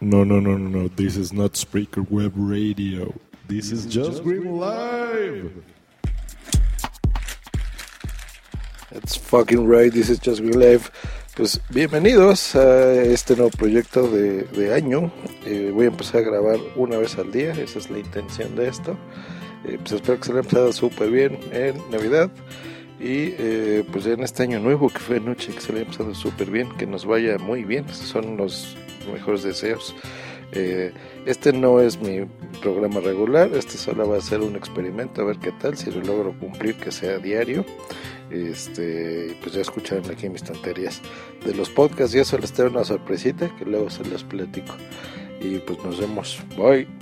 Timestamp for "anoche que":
25.16-25.60